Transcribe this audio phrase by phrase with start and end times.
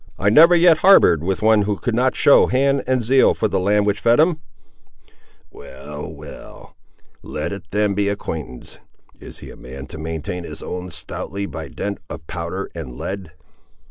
[0.17, 3.59] "I never yet harboured with one who could not show hand and zeal for the
[3.59, 4.41] land which fed him."
[5.51, 6.75] "Well—well.
[7.21, 8.79] Let it then be acquaintance.
[9.19, 13.33] Is he a man to maintain his own, stoutly by dint of powder and lead?"